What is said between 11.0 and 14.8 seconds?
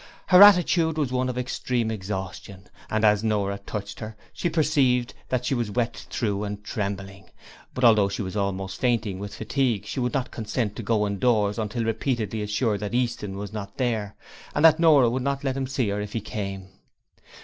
indoors until repeatedly assured that Easton was not there, and that